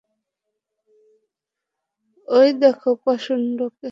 [2.27, 3.89] এই দেখো পান্ডাকে।